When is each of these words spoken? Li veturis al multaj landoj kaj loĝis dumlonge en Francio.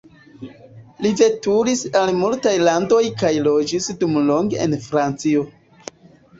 Li 1.05 1.11
veturis 1.19 1.83
al 2.01 2.09
multaj 2.23 2.55
landoj 2.69 3.03
kaj 3.21 3.33
loĝis 3.51 3.93
dumlonge 4.03 4.67
en 4.67 4.77
Francio. 4.91 5.49